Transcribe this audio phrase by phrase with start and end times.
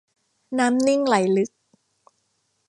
[0.57, 1.51] น้ำนิ่งไหลลึก